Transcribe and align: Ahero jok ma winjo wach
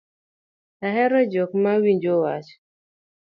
Ahero 0.87 1.19
jok 1.31 1.51
ma 1.63 1.73
winjo 1.81 2.13
wach 2.21 2.49